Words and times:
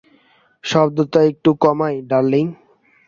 শব্দটা 0.63 1.19
একটু 1.31 1.49
কমাই, 1.63 1.95
ডার্লিং? 2.09 2.45